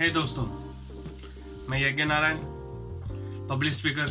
हे 0.00 0.06
hey, 0.06 0.14
दोस्तों, 0.14 0.42
मैं 1.70 1.78
Yagya 1.80 2.04
Narayan 2.04 2.38
public 3.48 3.72
speaker 3.72 4.02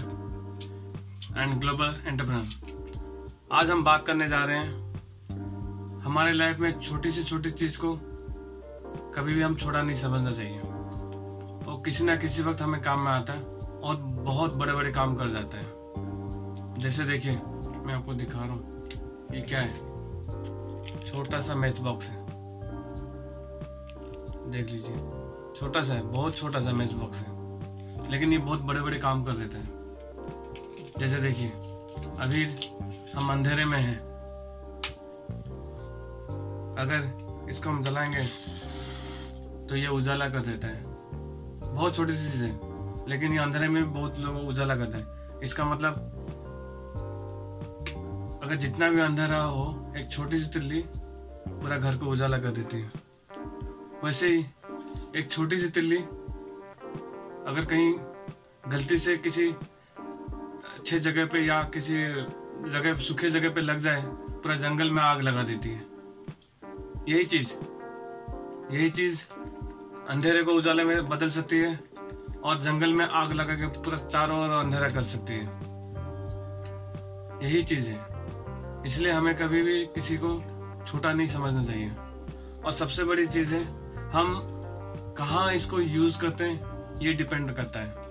and 1.38 1.60
global 1.60 1.96
entrepreneur 2.06 3.38
आज 3.52 3.70
हम 3.70 3.84
बात 3.84 4.06
करने 4.08 4.28
जा 4.30 4.44
रहे 4.46 4.58
हैं, 4.58 6.02
हमारे 6.02 6.34
लाइफ 6.34 6.60
में 6.60 6.80
छोटी 6.80 7.12
से 7.12 7.24
छोटी 7.24 7.52
चीज़ 7.52 7.78
को 7.78 7.94
कभी 9.16 9.34
भी 9.34 9.42
हम 9.42 9.56
छोटा 9.56 9.82
नहीं 9.82 9.98
समझना 9.98 10.32
चाहिए। 10.32 10.60
और 10.60 11.82
किसी 11.86 12.04
ना 12.04 12.16
किसी 12.16 12.42
वक्त 12.42 12.62
हमें 12.62 12.82
काम 12.82 13.00
में 13.00 13.12
आता 13.12 13.34
है 13.34 13.42
और 13.80 13.96
बहुत 14.26 14.54
बड़े 14.54 14.74
बड़े 14.74 14.92
काम 14.92 15.16
कर 15.16 15.30
जाता 15.30 15.58
है। 15.58 16.80
जैसे 16.80 17.04
देखिए, 17.04 17.32
मैं 17.32 17.94
आपको 17.94 18.14
दिखा 18.14 18.40
रहा 18.40 18.52
हूँ, 18.52 18.86
ये 19.34 19.42
क्या 19.42 19.62
है? 19.62 19.74
छोटा 21.02 21.42
सा 21.42 21.56
मैच 21.56 21.80
बॉक्स 21.80 22.10
है। 22.10 22.26
देख 24.52 24.72
लीजिए। 24.72 25.19
छोटा 25.56 25.84
सा 25.84 25.94
है, 25.94 26.02
बहुत 26.02 26.38
छोटा 26.38 26.62
सा 26.62 26.72
मैच 26.72 26.92
बॉक्स 26.94 27.18
है। 27.18 28.12
लेकिन 28.12 28.32
ये 28.32 28.38
बहुत 28.38 28.62
बड़े 28.62 28.82
बड़े 28.82 29.00
काम 29.00 29.24
कर 29.24 29.32
देते 29.32 29.58
हैं। 29.58 29.70
जैसे 31.00 31.18
देखिए, 31.18 31.50
अभी 32.20 32.46
हम 33.12 33.32
अंधेरे 33.32 33.66
में 33.66 33.78
हैं। 33.78 33.98
अगर 36.80 37.48
इसको 37.50 37.70
हम 37.70 37.82
जलाएँगे 37.82 38.24
तो 39.68 39.76
ये 39.76 39.88
उजाला 39.88 40.30
कर 40.30 40.40
देता 40.40 40.68
है। 40.68 40.84
बहुत 41.74 41.96
छोटी 41.96 42.16
सी 42.16 42.32
चीज़ 42.32 42.44
है, 42.44 42.60
लेकिन 43.10 43.34
ये 43.34 43.40
अंधेरे 43.40 43.68
में 43.68 43.94
बहुत 43.94 44.20
लोग 44.20 44.36
उजाला 44.36 44.76
करता 44.76 44.98
है। 44.98 45.40
इसका 45.44 45.66
मतलब 45.66 45.94
अगर 48.44 48.56
जितना 48.56 48.90
भी 48.90 49.00
अंधेरा 49.00 49.42
हो, 49.42 49.94
एक 49.98 50.10
छोटी 50.12 50.40
सी 50.40 50.48
तिल्ली 50.48 50.84
पूरा 51.48 51.78
घर 51.78 51.98
को 51.98 52.06
उजाला 52.06 52.38
कर 52.38 52.52
देती 52.52 52.78
है। 52.78 52.92
वैसे 54.04 54.28
ही 54.28 54.46
एक 55.16 55.32
छोटी 55.32 55.58
सी 55.58 55.70
तिल्ली, 55.70 55.98
अगर 57.48 57.66
कहीं 57.66 57.94
गलती 58.68 58.98
से 58.98 59.18
किसी 59.18 59.50
अच्छे 60.78 61.00
जगह 61.00 61.26
पे 61.26 61.40
या 61.40 61.64
किसी 61.64 61.94
जगह, 62.70 62.98
सूखे 62.98 63.30
जगह 63.30 63.50
पे 63.50 63.62
लग 63.62 63.80
जाए, 63.80 64.04
पूरा 64.06 64.56
जंगल 64.56 64.92
में 64.92 65.02
आग 65.02 65.22
लगा 65.22 65.44
देती 65.44 65.70
है। 65.70 65.86
यही 67.10 67.24
चीज़ 67.24 67.54
यही 68.72 68.90
चीज़ 68.90 69.24
अंधेरे 70.10 70.44
को 70.44 70.52
उजाले 70.52 70.84
में 70.84 71.10
बदल 71.10 71.30
सकती 71.30 71.58
है 71.58 71.80
और 72.44 72.62
जंगल 72.62 72.94
में 72.94 73.06
आग 73.06 73.32
लगा 73.32 73.56
के 73.56 73.68
पूरा 73.68 73.98
चारों 73.98 74.44
ओर 74.44 74.50
अंधेरा 74.50 74.90
कर 74.90 75.04
सकती 75.04 75.34
है। 75.34 75.46
यही 77.50 77.64
चीज़ 77.64 77.90
है। 77.90 78.06
इसलिए 78.86 79.12
हमें 79.12 79.36
कभी 79.36 79.62
भी 79.62 79.86
किसी 79.86 80.18
को 80.18 80.44
छोटा 80.88 81.14
नहीं 81.14 81.28
समझना 81.28 81.64
चाहिए। 81.64 81.90
और 82.66 82.72
सबसे 82.72 83.04
बड़ी 83.04 83.28
चीज़ 83.28 83.54
है, 83.54 83.64
हम 84.10 84.56
कहाँ 85.20 85.54
इसको 85.54 85.80
यूज़ 85.80 86.18
करते 86.20 86.44
हैं 86.44 86.98
ये 87.02 87.14
डिपेंड 87.14 87.52
करता 87.56 87.80
है। 87.80 88.08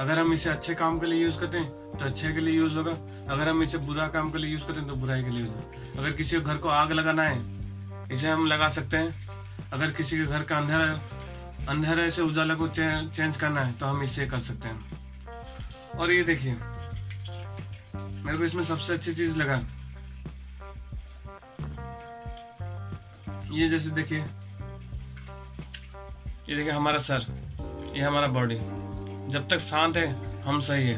अगर 0.00 0.18
हम 0.18 0.32
इसे 0.32 0.50
अच्छे 0.50 0.74
काम 0.74 0.98
के 0.98 1.06
लिए 1.06 1.22
यूज़ 1.22 1.38
करते 1.38 1.58
हैं 1.58 1.98
तो 1.98 2.04
अच्छे 2.04 2.32
के 2.32 2.40
लिए 2.40 2.54
यूज़ 2.54 2.76
होगा। 2.78 2.92
अगर 3.34 3.48
हम 3.48 3.62
इसे 3.62 3.78
बुरा 3.78 4.06
काम 4.08 4.30
के 4.30 4.38
लिए 4.38 4.50
यूज़ 4.50 4.64
करते 4.66 4.80
हैं 4.80 4.88
तो 4.88 4.96
बुराई 4.96 5.22
के 5.24 5.30
लिए 5.30 5.40
यूज़ 5.40 5.50
होगा। 5.50 6.00
अगर 6.00 6.12
किसी 6.12 6.36
के 6.36 6.42
घर 6.42 6.56
को 6.56 6.68
आग 6.68 6.92
लगाना 6.92 7.22
है 7.22 8.12
इसे 8.12 8.28
हम 8.28 8.46
लगा 8.46 8.68
सकते 8.68 8.96
हैं। 8.96 9.70
अगर 9.72 9.90
किसी 9.92 10.18
के 10.18 10.26
घर 10.26 10.42
का 10.42 10.56
अंधेरा 10.58 11.00
अंधेरे 11.68 12.10
से 12.10 12.22
उजाला 12.22 12.54
को 12.54 12.68
चे, 12.68 13.08
चेंज 13.08 13.36
करना 13.36 13.60
है 13.60 13.72
तो 13.72 13.86
हम 13.86 14.02
इसे 14.02 14.26
कर 14.26 14.38
सकते 14.40 14.68
हैं। 14.68 15.98
और 15.98 16.12
ये 16.12 16.22
देखिए 16.24 16.56
मेरे 17.94 18.38
को 18.38 18.44
इसमें 18.44 18.64
सबसे 18.64 18.94
अच्छी 18.94 19.14
चीज़ 19.14 19.36
लगा। 19.36 19.60
ये 23.52 23.68
जैसे 23.68 23.90
देखिए 23.92 24.24
ये 26.48 26.56
देखिए, 26.56 26.72
हमारा 26.72 26.98
सर, 27.00 27.26
ये 27.96 28.02
हमारा 28.02 28.26
बॉडी 28.28 28.54
जब 29.32 29.48
तक 29.50 29.58
शांत 29.60 29.96
है, 29.96 30.06
हम 30.42 30.60
सही 30.60 30.84
है। 30.84 30.96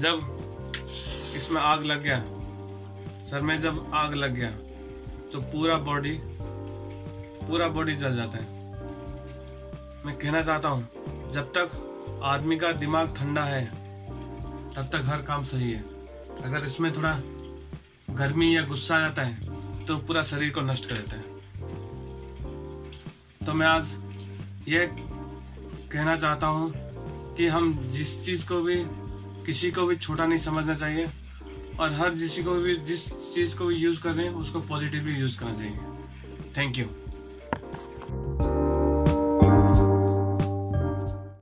जब 0.00 1.32
इसमें 1.36 1.60
आग 1.60 1.82
लग 1.84 2.02
गया, 2.02 2.18
सर 3.24 3.40
में 3.40 3.60
जब 3.60 3.90
आग 3.94 4.14
लग 4.14 4.34
गया 4.34 4.50
तो 5.32 5.40
पूरा 5.42 5.76
बॉडी 5.80 6.18
पूरा 7.40 7.68
बॉडी 7.68 7.94
जल 7.96 8.16
जाता 8.16 8.38
है। 8.38 8.44
मैं 10.04 10.16
कहना 10.16 10.42
चाहता 10.42 10.68
हूँ, 10.68 11.30
जब 11.32 11.52
तक 11.52 12.20
आदमी 12.24 12.56
का 12.56 12.72
दिमाग 12.74 13.14
ठंडा 13.16 13.44
है, 13.44 13.64
तब 14.74 14.88
तक 14.92 15.02
हर 15.06 15.22
काम 15.22 15.44
सही 15.44 15.72
है। 15.72 15.82
अगर 16.44 16.64
इसमें 16.66 16.92
थोड़ा 16.96 17.12
गर्मी 18.12 18.56
या 18.56 18.62
गुस्सा 18.64 18.96
आ 18.96 19.00
जाता 19.00 19.22
है 19.22 19.86
तो 19.86 19.96
पूरा 19.98 20.22
शरीर 20.22 20.50
को 20.50 20.60
नष्ट 20.62 20.86
कर 20.86 20.94
देता 20.94 21.16
है। 21.16 21.22
तो 23.46 23.52
मैं 23.52 23.66
आज 23.66 23.94
ये 24.68 24.86
कहना 25.92 26.16
चाहता 26.16 26.46
हूँ 26.46 26.72
कि 27.36 27.46
हम 27.46 27.88
जिस 27.88 28.24
चीज़ 28.24 28.46
को 28.48 28.60
भी, 28.62 28.76
किसी 29.46 29.70
को 29.70 29.86
भी 29.86 29.96
छोटा 29.96 30.26
नहीं 30.26 30.38
समझना 30.38 30.74
चाहिए 30.74 31.08
और 31.80 31.92
हर 31.92 32.10
किसी 32.10 32.42
को 32.42 32.54
भी 32.54 32.76
जिस 32.76 33.06
चीज़ 33.34 33.56
को 33.56 33.66
भी 33.66 33.74
यूज़ 33.74 34.02
करें 34.02 34.28
उसको 34.28 34.60
पॉजिटिवली 34.60 35.14
यूज़ 35.14 35.38
करना 35.38 35.54
चाहिए। 35.54 35.78
Thank 36.56 36.78
you 36.78 36.86